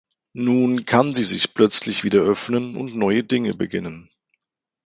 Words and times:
Nun 0.33 0.87
kann 0.87 1.13
sie 1.13 1.21
sich 1.23 1.53
plötzlich 1.53 2.03
wieder 2.03 2.21
öffnen 2.21 2.75
und 2.75 2.95
neue 2.95 3.23
Dinge 3.23 3.53
beginnen. 3.53 4.09